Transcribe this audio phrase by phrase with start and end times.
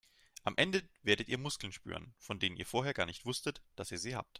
[0.43, 3.99] Am Ende werdet ihr Muskeln spüren, von denen ihr vorher gar nicht wusstet, dass ihr
[3.99, 4.29] sie habt.